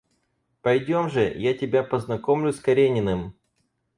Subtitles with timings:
[0.63, 3.35] Пойдем же, я тебя познакомлю с Карениным.